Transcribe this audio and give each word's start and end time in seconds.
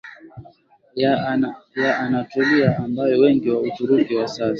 ya 1.75 1.99
Anatolia 2.03 2.77
ambayo 2.77 3.19
wengi 3.19 3.49
wa 3.49 3.61
Uturuki 3.61 4.15
wa 4.15 4.27
sasa 4.27 4.49